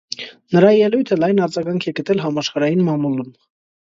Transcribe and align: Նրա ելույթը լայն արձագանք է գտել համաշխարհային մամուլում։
Նրա 0.53 0.69
ելույթը 0.77 1.17
լայն 1.23 1.41
արձագանք 1.45 1.85
է 1.91 1.93
գտել 1.99 2.23
համաշխարհային 2.23 2.81
մամուլում։ 2.89 3.29